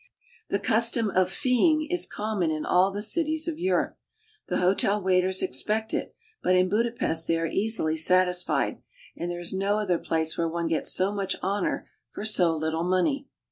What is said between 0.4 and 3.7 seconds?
The custom of feeing is common in all the cities of